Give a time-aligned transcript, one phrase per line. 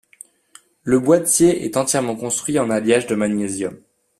[0.83, 3.77] Le boîtier est entièrement construit en alliage de magnésium.